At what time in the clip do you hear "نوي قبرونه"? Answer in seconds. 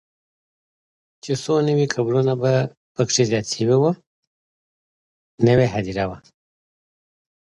1.67-2.33